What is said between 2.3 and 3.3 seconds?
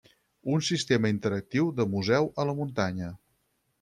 a la muntanya.